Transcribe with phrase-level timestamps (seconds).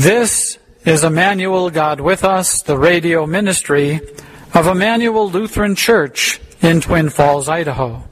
[0.00, 0.56] This
[0.86, 4.00] is Immanuel God with Us, the radio ministry
[4.54, 8.02] of Immanuel Lutheran Church in Twin Falls, Idaho.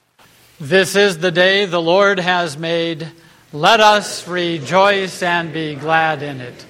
[0.60, 3.08] This is the day the Lord has made.
[3.54, 6.66] Let us rejoice and be glad in it.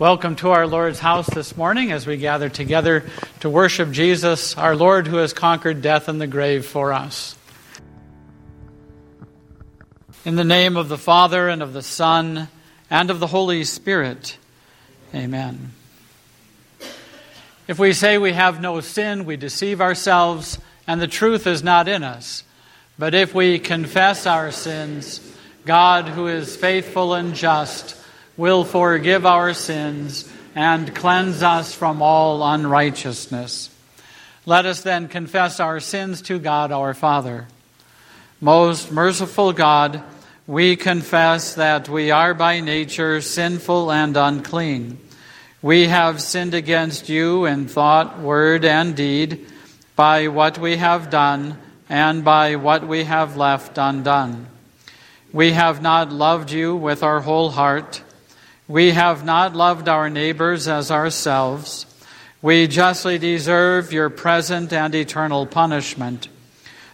[0.00, 3.04] Welcome to our Lord's house this morning as we gather together
[3.38, 7.36] to worship Jesus, our Lord who has conquered death and the grave for us.
[10.24, 12.48] In the name of the Father, and of the Son,
[12.90, 14.38] and of the Holy Spirit.
[15.16, 15.72] Amen.
[17.66, 21.88] If we say we have no sin, we deceive ourselves, and the truth is not
[21.88, 22.44] in us.
[22.98, 25.20] But if we confess our sins,
[25.64, 27.96] God, who is faithful and just,
[28.36, 33.70] will forgive our sins and cleanse us from all unrighteousness.
[34.44, 37.48] Let us then confess our sins to God our Father.
[38.40, 40.02] Most merciful God,
[40.46, 44.98] we confess that we are by nature sinful and unclean.
[45.66, 49.46] We have sinned against you in thought, word, and deed,
[49.96, 54.46] by what we have done and by what we have left undone.
[55.32, 58.02] We have not loved you with our whole heart
[58.68, 61.86] we have not loved our neighbors as ourselves.
[62.42, 66.28] We justly deserve your present and eternal punishment.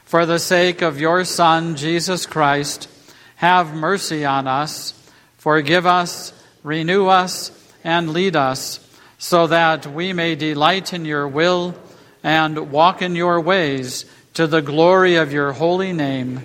[0.04, 2.88] For the sake of your Son, Jesus Christ,
[3.36, 4.92] have mercy on us,
[5.38, 7.50] forgive us, renew us,
[7.84, 8.80] and lead us,
[9.18, 11.74] so that we may delight in your will
[12.22, 16.42] and walk in your ways to the glory of your holy name.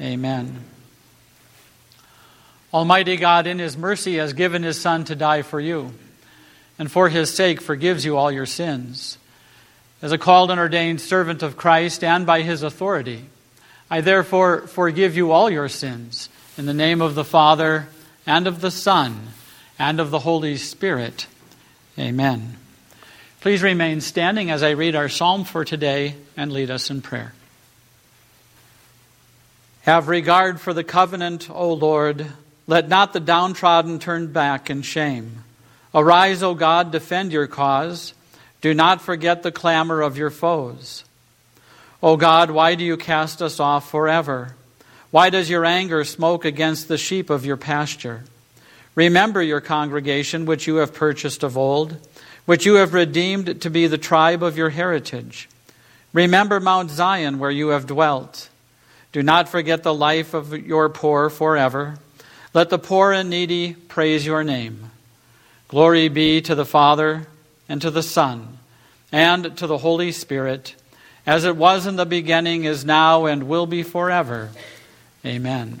[0.00, 0.64] Amen.
[2.72, 5.92] Almighty God, in His mercy, has given His Son to die for you,
[6.78, 9.18] and for His sake forgives you all your sins.
[10.02, 13.24] As a called and ordained servant of Christ and by His authority,
[13.90, 17.88] I therefore forgive you all your sins in the name of the Father,
[18.26, 19.28] and of the Son,
[19.80, 21.26] and of the Holy Spirit.
[21.98, 22.56] Amen.
[23.40, 27.32] Please remain standing as I read our psalm for today and lead us in prayer.
[29.82, 32.28] Have regard for the covenant, O Lord
[32.70, 35.42] let not the downtrodden turn back in shame.
[35.92, 38.14] Arise, O God, defend your cause.
[38.60, 41.02] Do not forget the clamor of your foes.
[42.00, 44.54] O God, why do you cast us off forever?
[45.10, 48.22] Why does your anger smoke against the sheep of your pasture?
[48.94, 51.96] Remember your congregation, which you have purchased of old,
[52.44, 55.48] which you have redeemed to be the tribe of your heritage.
[56.12, 58.48] Remember Mount Zion, where you have dwelt.
[59.12, 61.98] Do not forget the life of your poor forever
[62.52, 64.90] let the poor and needy praise your name.
[65.68, 67.28] Glory be to the Father,
[67.68, 68.58] and to the Son,
[69.12, 70.74] and to the Holy Spirit,
[71.24, 74.50] as it was in the beginning, is now, and will be forever.
[75.24, 75.80] Amen.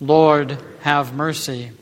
[0.00, 1.72] Lord, have mercy.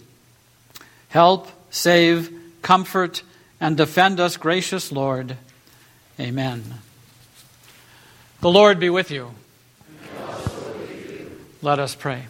[1.09, 2.33] Help, save,
[2.63, 3.23] comfort,
[3.61, 5.37] and defend us, gracious Lord.
[6.19, 6.65] Amen.
[8.41, 9.31] The Lord be with you.
[10.01, 11.41] With you.
[11.63, 12.27] Let us pray.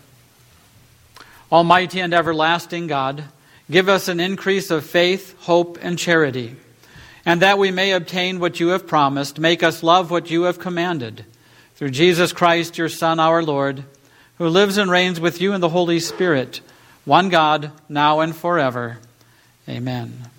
[1.51, 3.25] Almighty and everlasting God,
[3.71, 6.57] give us an increase of faith, hope, and charity,
[7.25, 10.59] and that we may obtain what you have promised, make us love what you have
[10.59, 11.25] commanded.
[11.77, 13.85] Through Jesus Christ, your Son, our Lord,
[14.39, 16.61] who lives and reigns with you in the Holy Spirit,
[17.05, 18.99] one God, now and forever.
[19.69, 20.31] Amen.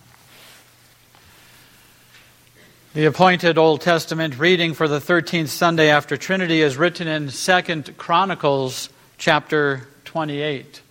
[2.94, 7.97] The appointed Old Testament reading for the 13th Sunday after Trinity is written in 2nd
[7.97, 10.81] Chronicles chapter 28.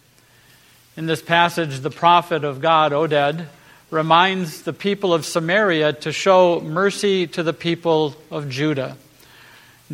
[0.96, 3.46] In this passage, the prophet of God, Oded,
[3.90, 8.96] reminds the people of Samaria to show mercy to the people of Judah.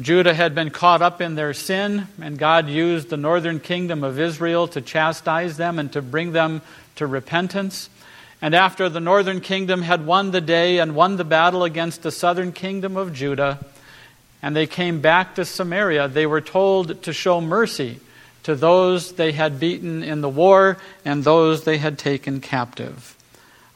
[0.00, 4.18] Judah had been caught up in their sin, and God used the northern kingdom of
[4.18, 6.62] Israel to chastise them and to bring them
[6.96, 7.90] to repentance.
[8.40, 12.10] And after the northern kingdom had won the day and won the battle against the
[12.10, 13.58] southern kingdom of Judah,
[14.42, 18.00] and they came back to Samaria, they were told to show mercy
[18.44, 23.14] to those they had beaten in the war and those they had taken captive.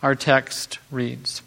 [0.02, 1.42] Our text reads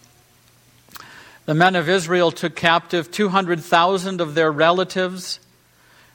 [1.49, 5.39] The men of Israel took captive 200,000 of their relatives,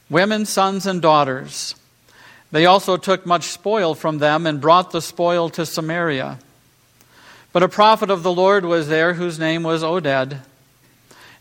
[0.08, 1.74] women, sons, and daughters.
[2.52, 6.38] They also took much spoil from them and brought the spoil to Samaria.
[7.52, 10.38] But a prophet of the Lord was there whose name was Oded.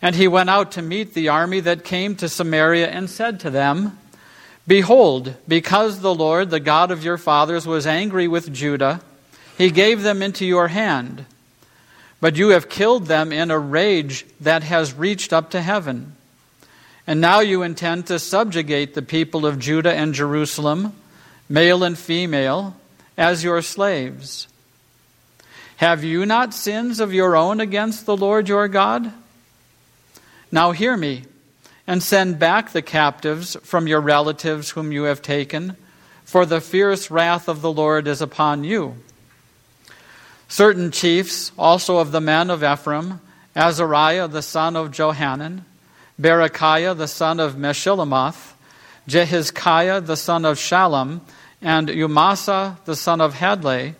[0.02, 3.52] And he went out to meet the army that came to Samaria and said to
[3.52, 4.00] them,
[4.66, 9.02] Behold, because the Lord, the God of your fathers, was angry with Judah,
[9.56, 11.28] he gave them into your hand.
[12.24, 16.16] But you have killed them in a rage that has reached up to heaven.
[17.06, 20.94] And now you intend to subjugate the people of Judah and Jerusalem,
[21.50, 22.78] male and female,
[23.18, 24.48] as your slaves.
[25.76, 29.12] Have you not sins of your own against the Lord your God?
[30.50, 31.24] Now hear me,
[31.86, 35.76] and send back the captives from your relatives whom you have taken,
[36.24, 38.96] for the fierce wrath of the Lord is upon you.
[40.48, 43.20] Certain chiefs, also of the men of Ephraim,
[43.56, 45.66] Azariah the son of Johanan,
[46.20, 48.54] Berechiah the son of Meshillemoth,
[49.08, 51.22] Jehizkiah the son of Shallum,
[51.62, 53.96] and Amasa the son of Hadlai,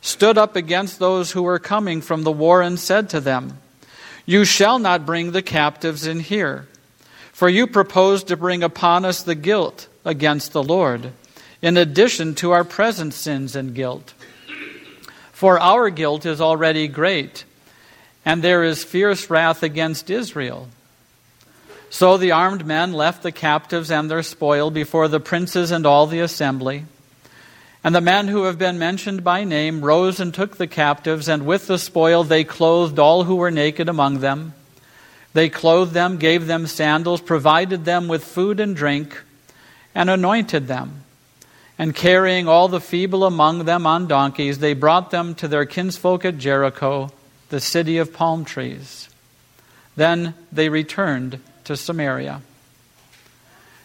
[0.00, 3.58] stood up against those who were coming from the war and said to them,
[4.26, 6.68] You shall not bring the captives in here,
[7.32, 11.12] for you propose to bring upon us the guilt against the Lord,
[11.60, 14.14] in addition to our present sins and guilt.
[15.38, 17.44] For our guilt is already great,
[18.24, 20.66] and there is fierce wrath against Israel.
[21.90, 26.08] So the armed men left the captives and their spoil before the princes and all
[26.08, 26.86] the assembly.
[27.84, 31.46] And the men who have been mentioned by name rose and took the captives, and
[31.46, 34.54] with the spoil they clothed all who were naked among them.
[35.34, 39.22] They clothed them, gave them sandals, provided them with food and drink,
[39.94, 41.04] and anointed them.
[41.78, 46.24] And carrying all the feeble among them on donkeys, they brought them to their kinsfolk
[46.24, 47.10] at Jericho,
[47.50, 49.08] the city of palm trees.
[49.94, 52.42] Then they returned to Samaria.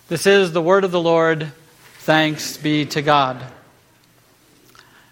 [0.08, 1.52] This is the word of the Lord.
[2.00, 3.44] Thanks be to God.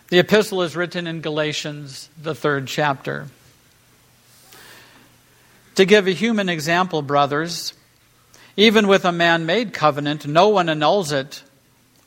[0.10, 3.28] The epistle is written in Galatians, the third chapter.
[5.76, 7.74] To give a human example, brothers,
[8.58, 11.44] even with a man made covenant, no one annuls it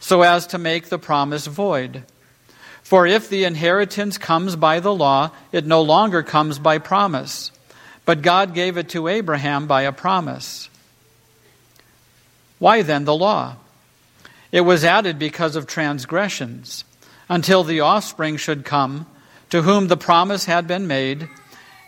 [0.00, 2.04] so as to make the promise void.
[2.82, 7.52] For if the inheritance comes by the law, it no longer comes by promise.
[8.04, 10.70] But God gave it to Abraham by a promise.
[12.58, 13.56] Why then the law?
[14.50, 16.84] It was added because of transgressions
[17.28, 19.06] until the offspring should come,
[19.50, 21.28] to whom the promise had been made,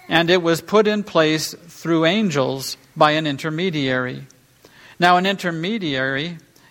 [0.09, 4.27] and it was put in place through angels by an intermediary.
[4.99, 6.37] Now, an intermediary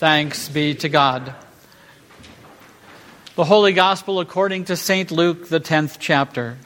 [0.00, 1.34] Thanks be to God.
[3.34, 5.10] The Holy Gospel according to St.
[5.10, 6.56] Luke, the 10th chapter.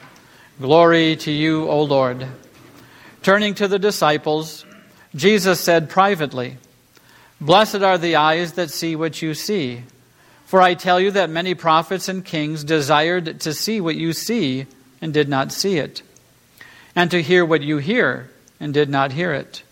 [0.60, 2.28] Glory to you, O Lord.
[3.24, 4.64] Turning to the disciples,
[5.16, 6.58] Jesus said privately,
[7.40, 9.82] Blessed are the eyes that see what you see.
[10.46, 14.66] For I tell you that many prophets and kings desired to see what you see
[15.02, 16.02] and did not see it,
[16.94, 19.64] and to hear what you hear and did not hear it.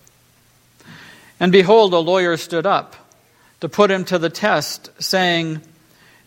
[1.38, 2.96] And behold, a lawyer stood up
[3.62, 5.60] to put him to the test, saying,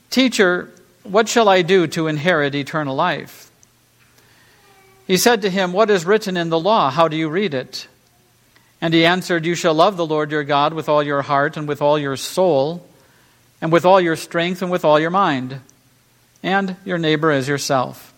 [0.10, 0.70] Teacher,
[1.04, 3.52] what shall I do to inherit eternal life?
[5.06, 6.90] He said to him, What is written in the law?
[6.90, 7.90] How do you read it?
[8.80, 11.68] And he answered, You shall love the Lord your God with all your heart and
[11.68, 12.88] with all your soul
[13.60, 15.60] and with all your strength and with all your mind,
[16.42, 18.14] and your neighbor as yourself.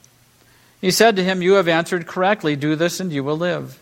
[0.79, 2.55] He said to him, You have answered correctly.
[2.55, 3.79] Do this, and you will live.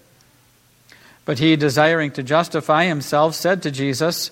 [1.25, 4.31] But he, desiring to justify himself, said to Jesus,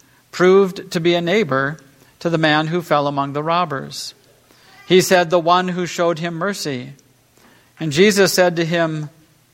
[0.31, 1.77] proved to be a neighbor
[2.19, 4.13] to the man who fell among the robbers?
[4.87, 6.93] He said, The one who showed him mercy.
[7.79, 9.09] And Jesus said to him,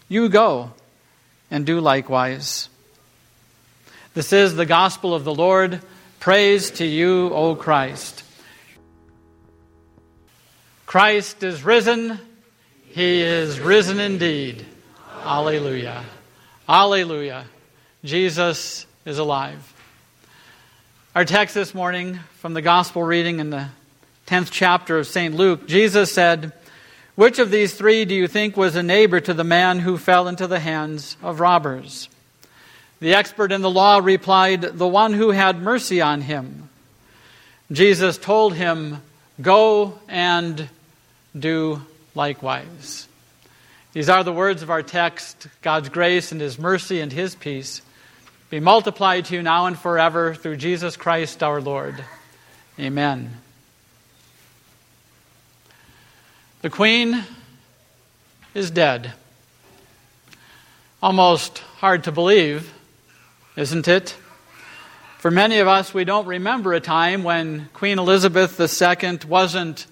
[0.10, 0.72] You go
[1.51, 2.69] and do likewise.
[4.13, 5.81] This is the gospel of the Lord.
[6.19, 8.24] Praise to you, O Christ.
[10.88, 12.19] Christ is risen.
[12.88, 14.65] He is risen indeed.
[15.24, 16.03] Alleluia.
[16.67, 17.46] Alleluia.
[18.03, 19.74] Jesus is alive.
[21.17, 23.69] Our text this morning from the gospel reading in the
[24.27, 25.33] 10th chapter of St.
[25.33, 26.53] Luke, Jesus said,
[27.15, 30.27] Which of these three do you think was a neighbor to the man who fell
[30.27, 32.07] into the hands of robbers?
[33.00, 36.69] The expert in the law replied, The one who had mercy on him.
[37.71, 39.01] Jesus told him,
[39.41, 40.69] Go and
[41.36, 41.81] do
[42.13, 43.07] likewise.
[43.91, 47.81] These are the words of our text God's grace and His mercy and His peace
[48.50, 52.04] be multiplied to you now and forever through Jesus Christ our Lord.
[52.80, 53.36] Amen.
[56.62, 57.25] The Queen
[58.54, 59.12] is dead.
[61.04, 62.74] Almost hard to believe,
[63.58, 64.16] isn't it?
[65.18, 69.88] For many of us, we don't remember a time when Queen Elizabeth II wasn't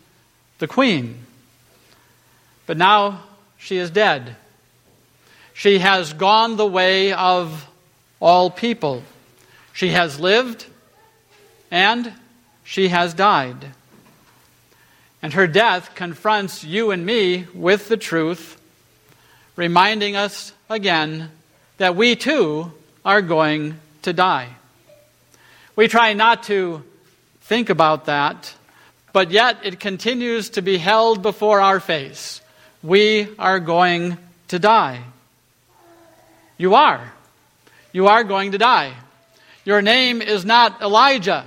[0.59, 1.25] the Queen.
[2.65, 3.23] But now
[3.57, 4.37] she is dead.
[5.53, 7.67] She has gone the way of
[8.19, 9.03] all people.
[9.73, 10.65] She has lived
[11.71, 12.13] and
[12.63, 13.67] she has died.
[15.21, 18.59] And her death confronts you and me with the truth,
[19.55, 21.31] reminding us again
[21.77, 22.71] that we too
[23.03, 24.49] are going to die.
[25.75, 26.83] We try not to
[27.41, 28.53] think about that,
[29.13, 32.41] but yet it continues to be held before our face
[32.85, 34.17] we are going
[34.49, 35.01] to die.
[36.57, 37.14] You are.
[37.95, 38.93] You are going to die.
[39.63, 41.45] Your name is not Elijah.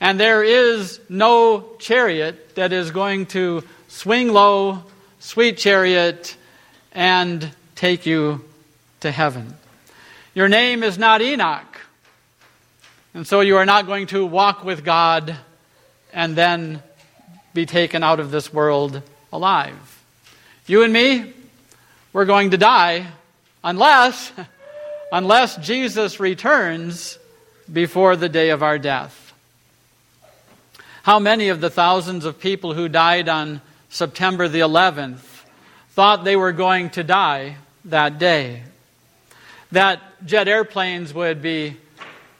[0.00, 4.82] And there is no chariot that is going to swing low,
[5.20, 6.36] sweet chariot,
[6.90, 8.44] and take you
[9.02, 9.54] to heaven.
[10.34, 11.80] Your name is not Enoch.
[13.14, 15.36] And so you are not going to walk with God
[16.12, 16.82] and then
[17.54, 19.00] be taken out of this world
[19.32, 20.02] alive.
[20.66, 21.34] You and me,
[22.12, 23.06] we're going to die
[23.68, 24.32] unless
[25.12, 27.18] unless Jesus returns
[27.70, 29.32] before the day of our death.
[31.02, 35.44] How many of the thousands of people who died on September the 11th
[35.90, 37.56] thought they were going to die
[37.86, 38.62] that day?
[39.72, 41.76] That jet airplanes would be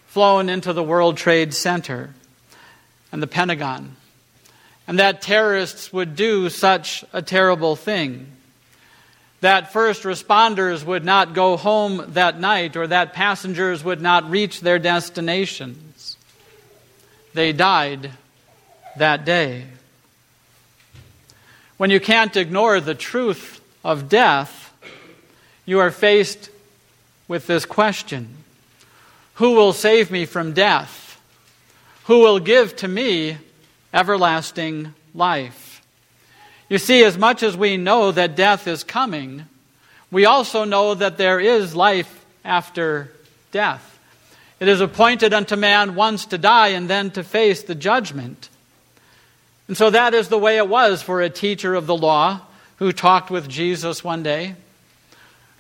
[0.07, 2.15] flown into the World Trade Center
[3.13, 3.97] and the Pentagon
[4.89, 8.27] and that terrorists would do such a terrible thing.
[9.41, 14.61] That first responders would not go home that night or that passengers would not reach
[14.61, 16.17] their destinations.
[17.35, 18.11] They died
[18.97, 19.67] that day.
[21.77, 24.73] When you can't ignore the truth of death,
[25.65, 26.51] you are faced
[27.29, 28.29] with this question
[29.35, 31.21] Who will save me from death?
[32.07, 33.37] Who will give to me
[33.93, 35.68] everlasting life.
[36.69, 39.45] You see, as much as we know that death is coming,
[40.11, 43.13] we also know that there is life after
[43.53, 43.99] death.
[44.61, 48.49] It is appointed unto man once to die and then to face the judgment.
[49.69, 52.41] And so that is the way it was for a teacher of the law
[52.77, 54.55] who talked with Jesus one day.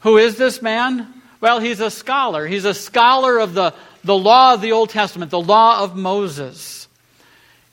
[0.00, 1.12] Who is this man?
[1.40, 2.46] Well, he's a scholar.
[2.46, 6.87] He's a scholar of the, the law of the Old Testament, the law of Moses.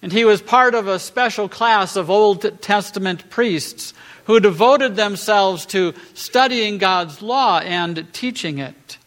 [0.05, 3.91] And he was part of a special class of Old Testament priests
[4.25, 8.99] who devoted themselves to studying God's law and teaching it.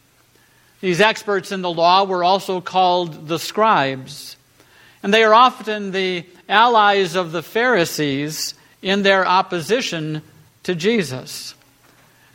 [0.81, 4.37] These experts in the law were also called the scribes.
[5.00, 10.21] And they are often the allies of the Pharisees in their opposition
[10.64, 11.55] to Jesus.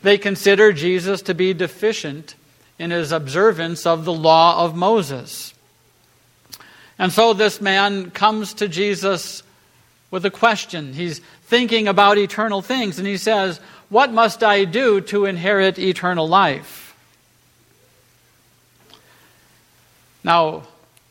[0.03, 2.36] They consider Jesus to be deficient
[2.79, 5.52] in his observance of the law of Moses.
[7.00, 9.43] And so this man comes to Jesus
[10.12, 10.93] with a question.
[10.93, 13.59] He's thinking about eternal things, and he says,
[13.89, 16.95] What must I do to inherit eternal life?
[20.23, 20.63] Now,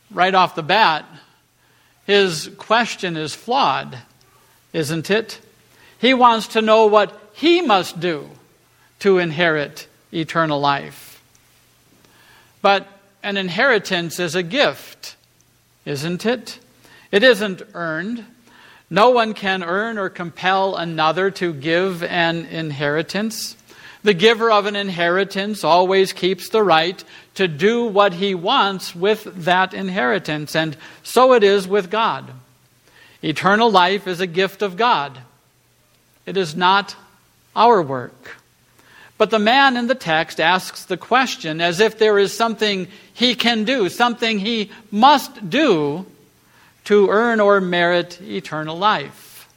[0.09, 1.05] right off the bat,
[2.05, 3.97] his question is flawed,
[4.73, 5.39] isn't it?
[5.99, 8.29] He wants to know what he must do
[8.99, 11.21] to inherit eternal life.
[12.61, 12.87] But
[13.21, 15.15] an inheritance is a gift,
[15.85, 16.59] isn't it?
[17.11, 18.25] It isn't earned.
[18.89, 23.57] No one can earn or compel another to give an inheritance.
[24.03, 27.03] The giver of an inheritance always keeps the right
[27.35, 32.31] to do what he wants with that inheritance, and so it is with God.
[33.23, 35.19] Eternal life is a gift of God,
[36.25, 36.95] it is not
[37.55, 38.37] our work.
[39.23, 43.35] But the man in the text asks the question as if there is something he
[43.35, 46.05] can do, something he must do
[46.83, 49.47] to earn or merit eternal life.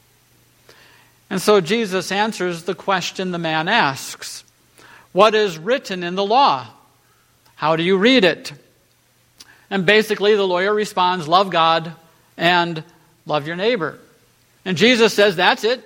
[1.28, 4.44] And so Jesus answers the question the man asks
[5.10, 6.68] What is written in the law?
[7.56, 8.52] How do you read it?
[9.68, 11.92] And basically, the lawyer responds, Love God
[12.36, 12.84] and
[13.26, 13.98] love your neighbor.
[14.64, 15.82] And Jesus says, That's it.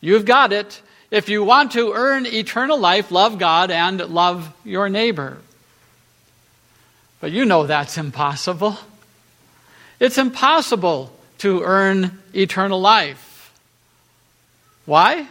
[0.00, 0.80] You've got it.
[1.14, 5.38] If you want to earn eternal life, love God and love your neighbor.
[7.20, 8.76] But you know that's impossible.
[10.00, 13.52] It's impossible to earn eternal life.
[14.86, 15.28] Why?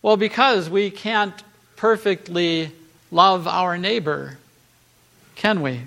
[0.00, 1.34] Well, because we can't
[1.76, 2.72] perfectly
[3.10, 4.38] love our neighbor,
[5.36, 5.82] can we?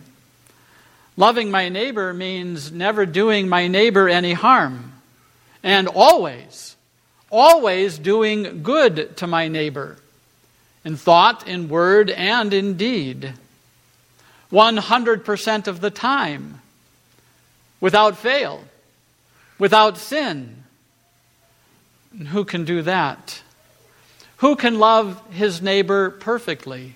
[1.18, 4.94] Loving my neighbor means never doing my neighbor any harm,
[5.64, 6.76] and always,
[7.30, 9.98] always doing good to my neighbor,
[10.84, 13.34] in thought, in word, and in deed.
[14.52, 16.62] 100% of the time
[17.80, 18.64] without fail,
[19.60, 20.64] without sin.
[22.18, 23.42] And who can do that?
[24.38, 26.94] Who can love his neighbor perfectly?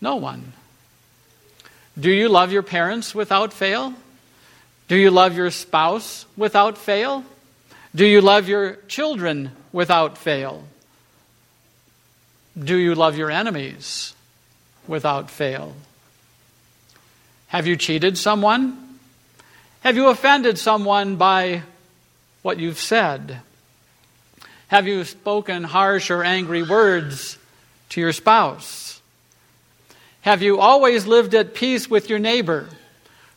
[0.00, 0.52] No one.
[1.98, 3.94] Do you love your parents without fail?
[4.88, 7.24] Do you love your spouse without fail?
[7.96, 10.64] Do you love your children without fail?
[12.62, 14.14] Do you love your enemies
[14.86, 15.72] without fail?
[17.46, 18.98] Have you cheated someone?
[19.80, 21.62] Have you offended someone by
[22.42, 23.40] what you've said?
[24.68, 27.38] Have you spoken harsh or angry words
[27.90, 29.00] to your spouse?
[30.20, 32.68] Have you always lived at peace with your neighbor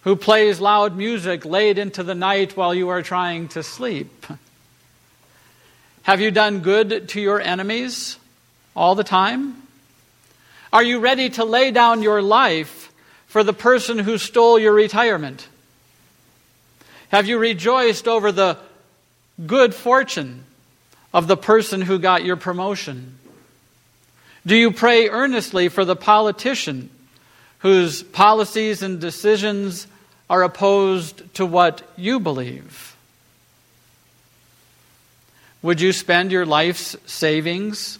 [0.01, 4.25] who plays loud music late into the night while you are trying to sleep?
[6.09, 8.17] Have you done good to your enemies
[8.75, 9.61] all the time?
[10.73, 12.91] Are you ready to lay down your life
[13.27, 15.47] for the person who stole your retirement?
[17.09, 18.57] Have you rejoiced over the
[19.45, 20.45] good fortune
[21.13, 23.19] of the person who got your promotion?
[24.47, 26.89] Do you pray earnestly for the politician
[27.59, 29.85] whose policies and decisions
[30.27, 32.95] are opposed to what you believe?
[35.61, 37.99] Would you spend your life's savings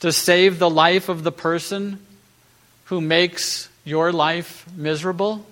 [0.00, 1.98] to save the life of the person
[2.86, 5.44] who makes your life miserable?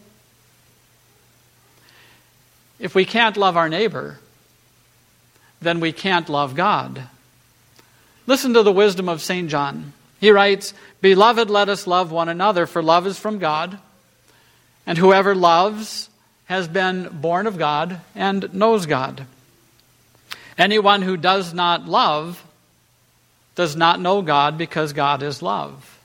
[2.79, 4.18] If we can't love our neighbor,
[5.61, 7.03] then we can't love God.
[8.27, 9.48] Listen to the wisdom of St.
[9.51, 9.92] John.
[10.18, 13.79] He writes, Beloved, let us love one another, for love is from God.
[14.87, 16.09] And whoever loves
[16.46, 19.27] has been born of God and knows God.
[20.58, 22.42] Anyone who does not love
[23.54, 25.98] does not know God because God is love.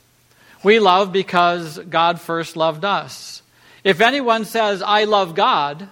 [0.64, 3.42] We love because God first loved us.
[3.84, 5.88] If anyone says, I love God,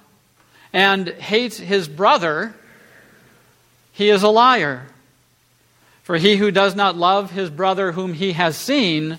[0.73, 2.53] and hates his brother,
[3.93, 4.87] he is a liar.
[6.03, 9.17] For he who does not love his brother whom he has seen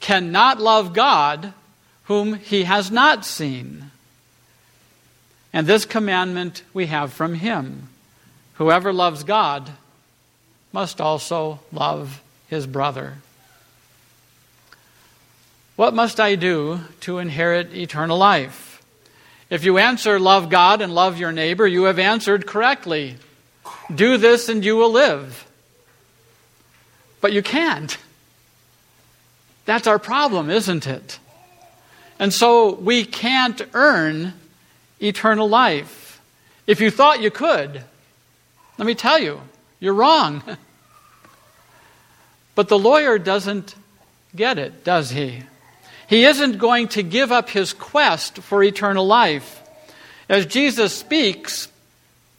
[0.00, 1.52] cannot love God
[2.04, 3.90] whom he has not seen.
[5.52, 7.88] And this commandment we have from him
[8.54, 9.70] whoever loves God
[10.72, 13.14] must also love his brother.
[15.76, 18.82] What must I do to inherit eternal life?
[19.50, 23.16] If you answer, love God and love your neighbor, you have answered correctly.
[23.94, 25.46] Do this and you will live.
[27.20, 27.96] But you can't.
[29.64, 31.18] That's our problem, isn't it?
[32.18, 34.34] And so we can't earn
[35.00, 36.20] eternal life.
[36.66, 37.82] If you thought you could,
[38.78, 39.40] let me tell you,
[39.80, 40.42] you're wrong.
[42.54, 43.74] but the lawyer doesn't
[44.34, 45.42] get it, does he?
[46.08, 49.62] He isn't going to give up his quest for eternal life.
[50.28, 51.68] As Jesus speaks,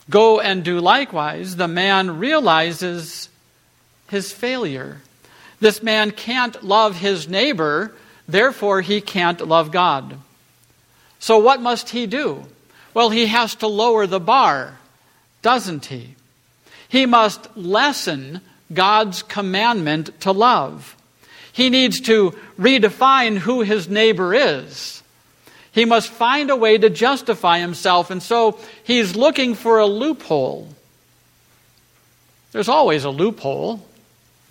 [0.08, 3.28] go and do likewise, the man realizes
[4.08, 5.00] his failure.
[5.60, 7.94] This man can't love his neighbor,
[8.28, 10.18] therefore, he can't love God.
[11.18, 12.44] So, what must he do?
[12.94, 14.78] Well, he has to lower the bar,
[15.42, 16.14] doesn't he?
[16.88, 18.40] He must lessen
[18.72, 20.96] God's commandment to love.
[21.52, 25.02] He needs to redefine who his neighbor is.
[25.72, 30.68] He must find a way to justify himself, and so he's looking for a loophole.
[32.52, 33.86] There's always a loophole,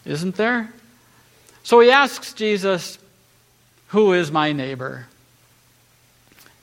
[0.05, 0.71] isn't there?
[1.63, 2.99] So he asks Jesus,
[3.87, 5.07] Who is my neighbor?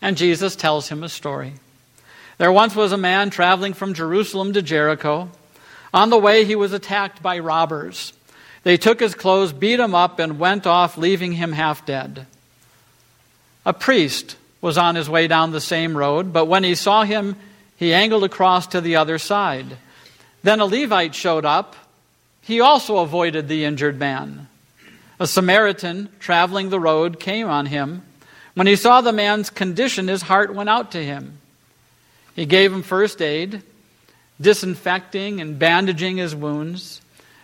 [0.00, 1.54] And Jesus tells him a story.
[2.38, 5.28] There once was a man traveling from Jerusalem to Jericho.
[5.92, 8.12] On the way, he was attacked by robbers.
[8.62, 12.26] They took his clothes, beat him up, and went off, leaving him half dead.
[13.66, 17.36] A priest was on his way down the same road, but when he saw him,
[17.76, 19.76] he angled across to the other side.
[20.42, 21.76] Then a Levite showed up.
[22.40, 24.48] He also avoided the injured man.
[25.20, 28.02] A Samaritan traveling the road came on him.
[28.54, 31.38] When he saw the man's condition, his heart went out to him.
[32.34, 33.62] He gave him first aid,
[34.40, 37.00] disinfecting and bandaging his wounds.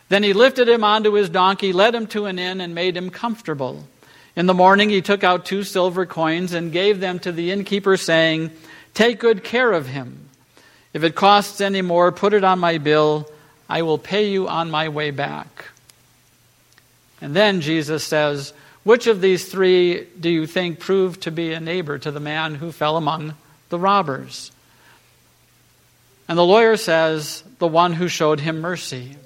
[0.09, 3.11] Then he lifted him onto his donkey, led him to an inn, and made him
[3.11, 3.87] comfortable.
[4.35, 7.97] In the morning he took out two silver coins and gave them to the innkeeper,
[7.97, 8.51] saying,
[8.95, 10.29] Take good care of him.
[10.93, 13.31] If it costs any more, put it on my bill.
[13.69, 15.67] I will pay you on my way back.
[17.21, 18.53] And then Jesus says,
[18.85, 22.55] Which of these three do you think proved to be a neighbor to the man
[22.55, 23.35] who fell among
[23.69, 24.51] the robbers?
[26.29, 29.17] And the lawyer says, The one who showed him mercy.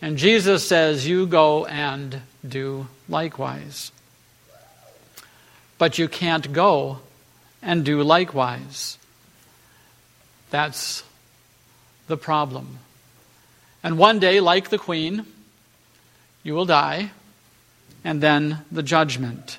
[0.00, 3.92] And Jesus says, You go and do likewise.
[5.76, 7.00] But you can't go
[7.62, 8.98] and do likewise.
[10.50, 11.04] That's
[12.06, 12.78] the problem.
[13.82, 15.26] And one day, like the queen,
[16.42, 17.10] you will die,
[18.02, 19.58] and then the judgment.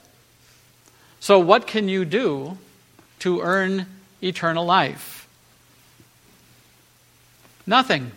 [1.19, 2.57] So, what can you do
[3.19, 3.87] to earn
[4.21, 5.14] eternal life?
[7.67, 8.11] Nothing.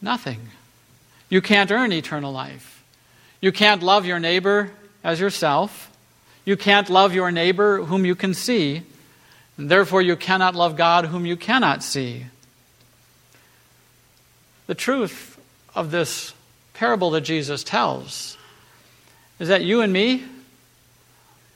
[0.00, 0.40] Nothing.
[1.28, 2.82] You can't earn eternal life.
[3.40, 4.70] You can't love your neighbor
[5.04, 5.90] as yourself.
[6.44, 8.82] You can't love your neighbor whom you can see.
[9.56, 12.26] And therefore, you cannot love God whom you cannot see.
[14.66, 15.38] The truth
[15.74, 16.32] of this
[16.74, 18.38] parable that Jesus tells
[19.38, 20.24] is that you and me,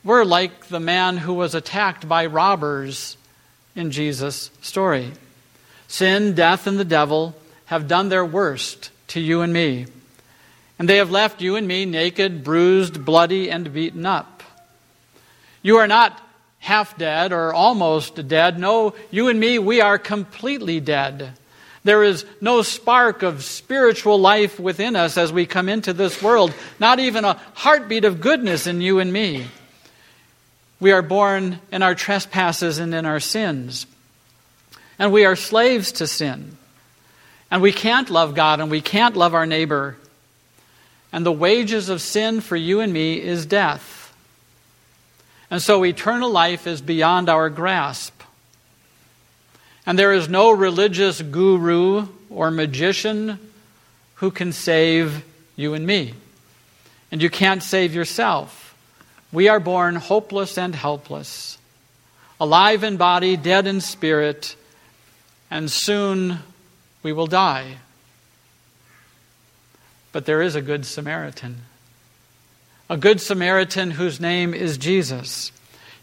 [0.03, 3.17] we're like the man who was attacked by robbers
[3.75, 5.13] in Jesus' story.
[5.89, 7.35] Sin, death, and the devil
[7.67, 9.87] have done their worst to you and me.
[10.79, 14.43] And they have left you and me naked, bruised, bloody, and beaten up.
[15.63, 16.21] You are not
[16.59, 18.59] half dead or almost dead.
[18.59, 21.33] No, you and me, we are completely dead.
[21.85, 26.53] There is no spark of spiritual life within us as we come into this world,
[26.81, 29.47] not even a heartbeat of goodness in you and me.
[30.81, 33.87] We are born in our trespasses and in our sins.
[34.99, 36.57] And we are slaves to sin.
[37.51, 39.97] And we can't love God and we can't love our neighbor.
[41.13, 44.13] And the wages of sin for you and me is death.
[45.51, 48.23] And so eternal life is beyond our grasp.
[49.87, 53.39] And there is no religious guru or magician
[54.17, 55.25] who can save
[55.57, 56.15] you and me.
[57.13, 58.64] And you can't save yourself.
[59.35, 61.59] We are born hopeless and helpless,
[62.39, 64.55] alive in body, dead in spirit,
[65.51, 66.39] and soon
[67.03, 67.79] we will die.
[70.13, 71.63] But there is a good Samaritan.
[72.89, 75.51] A good Samaritan whose name is Jesus.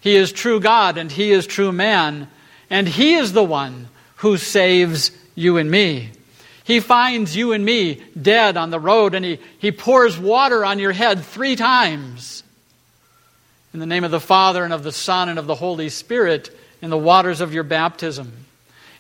[0.02, 2.28] He is true God and he is true man,
[2.70, 6.10] and he is the one who saves you and me.
[6.66, 10.80] He finds you and me dead on the road and he, he pours water on
[10.80, 12.44] your head three times.
[13.74, 16.56] In the name of the Father and of the Son and of the Holy Spirit,
[16.82, 18.34] in the waters of your baptism.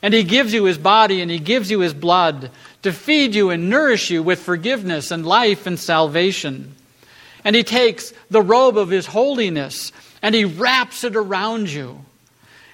[0.02, 2.52] And He gives you His body and He gives you His blood
[2.84, 6.76] to feed you and nourish you with forgiveness and life and salvation.
[7.44, 12.06] And He takes the robe of His holiness and He wraps it around you.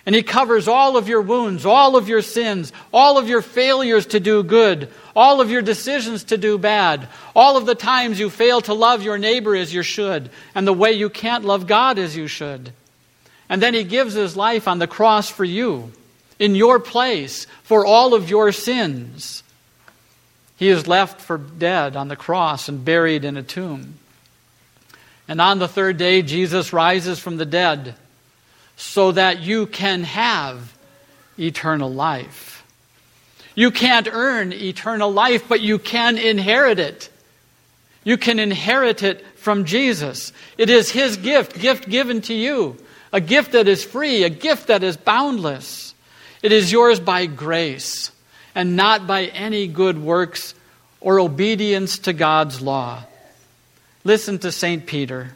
[0.08, 4.06] And He covers all of your wounds, all of your sins, all of your failures
[4.08, 8.30] to do good, all of your decisions to do bad, all of the times you
[8.30, 12.00] fail to love your neighbor as you should, and the way you can't love God
[12.00, 12.72] as you should.
[13.50, 15.92] And then He gives His life on the cross for you
[16.40, 19.44] in your place for all of your sins.
[20.56, 23.96] He is left for dead on the cross and buried in a tomb.
[25.28, 27.96] And on the third day, Jesus rises from the dead
[28.78, 30.74] so that you can have
[31.38, 32.64] eternal life.
[33.56, 37.10] You can't earn eternal life, but you can inherit it.
[38.04, 40.32] You can inherit it from Jesus.
[40.58, 42.78] It is His gift, gift given to you,
[43.12, 45.96] a gift that is free, a gift that is boundless.
[46.44, 48.12] It is yours by grace
[48.54, 50.54] and not by any good works
[51.02, 53.04] or obedience to God's law.
[54.04, 54.86] Listen to St.
[54.86, 55.36] Peter.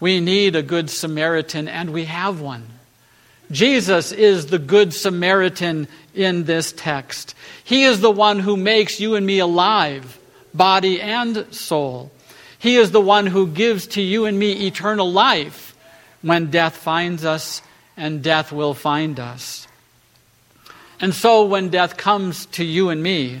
[0.00, 2.66] We need a good Samaritan, and we have one.
[3.50, 7.34] Jesus is the good Samaritan in this text.
[7.64, 10.18] He is the one who makes you and me alive,
[10.52, 12.10] body and soul.
[12.58, 15.76] He is the one who gives to you and me eternal life
[16.22, 17.62] when death finds us,
[17.96, 19.68] and death will find us.
[21.00, 23.40] And so, when death comes to you and me,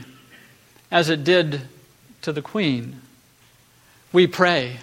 [0.90, 1.62] as it did
[2.22, 3.00] to the queen,
[4.12, 4.78] we pray,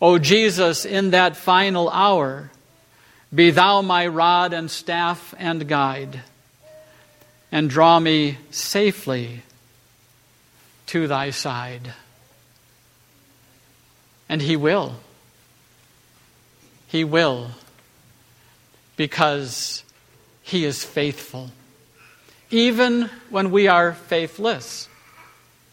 [0.00, 2.50] O Jesus, in that final hour,
[3.34, 6.20] be thou my rod and staff and guide,
[7.50, 9.42] and draw me safely
[10.86, 11.92] to thy side.
[14.28, 14.96] And he will.
[16.88, 17.50] He will,
[18.96, 19.82] because
[20.42, 21.50] he is faithful.
[22.50, 24.88] Even when we are faithless,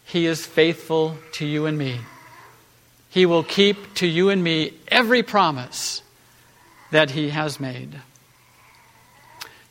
[0.06, 2.00] he is faithful to you and me.
[3.14, 6.02] He will keep to you and me every promise
[6.90, 8.00] that He has made.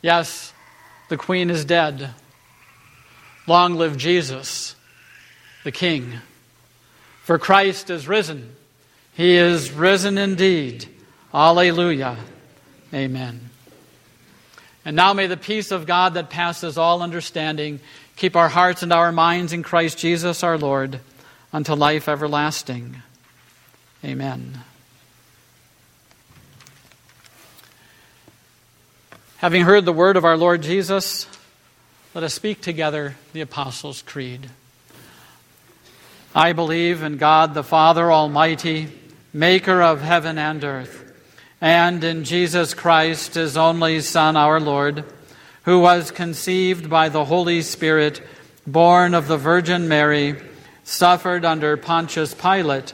[0.02, 0.54] Yes,
[1.10, 2.12] the Queen is dead.
[3.46, 4.78] Long live Jesus,
[5.66, 6.20] the King.
[7.24, 8.56] For Christ is risen.
[9.14, 10.88] He is risen indeed.
[11.34, 12.16] Alleluia.
[12.94, 13.50] Amen.
[14.86, 17.82] And now may the peace of God that passes all understanding
[18.16, 21.02] keep our hearts and our minds in Christ Jesus our Lord
[21.52, 23.04] unto life everlasting.
[24.06, 24.60] Amen.
[29.38, 31.26] Having heard the word of our Lord Jesus,
[32.14, 34.50] let us speak together the Apostles' Creed.
[36.36, 38.90] I believe in God the Father Almighty,
[39.32, 41.14] maker of heaven and earth,
[41.62, 45.06] and in Jesus Christ, his only Son, our Lord,
[45.64, 48.22] who was conceived by the Holy Spirit,
[48.68, 50.36] born of the Virgin Mary,
[50.84, 52.94] suffered under Pontius Pilate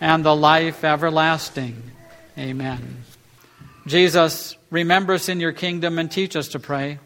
[0.00, 1.82] and the life everlasting.
[2.38, 3.04] Amen.
[3.86, 6.98] Jesus, remember us in your kingdom and teach us to pray.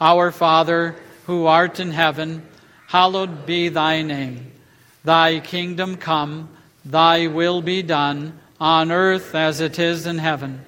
[0.00, 2.46] Our Father, who art in heaven,
[2.86, 4.52] hallowed be thy name.
[5.04, 6.48] Thy kingdom come,
[6.84, 10.64] thy will be done, on earth as it is in heaven.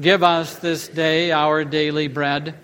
[0.00, 2.54] Give us this day our daily bread,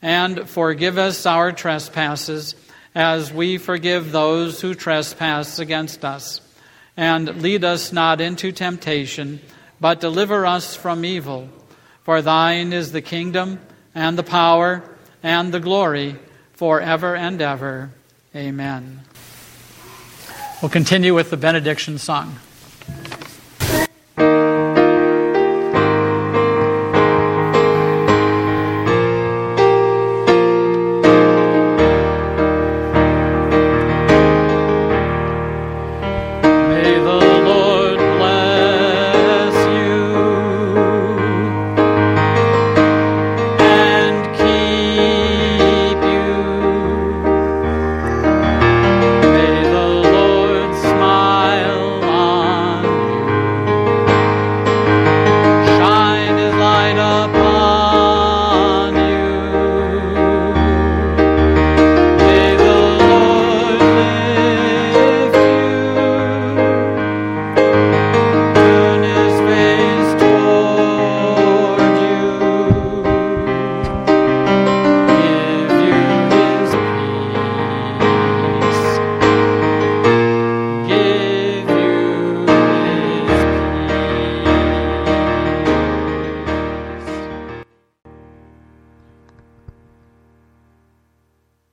[0.00, 2.54] and forgive us our trespasses,
[2.94, 6.40] as we forgive those who trespass against us
[6.96, 9.40] and lead us not into temptation,
[9.80, 11.48] but deliver us from evil.
[12.02, 13.60] For thine is the kingdom,
[13.94, 14.82] and the power,
[15.22, 16.16] and the glory,
[16.52, 17.90] forever and ever.
[18.34, 19.00] Amen.
[20.60, 22.38] We'll continue with the benediction song.